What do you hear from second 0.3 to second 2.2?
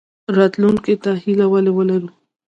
راتلونکي ته هیله ولې ولرو؟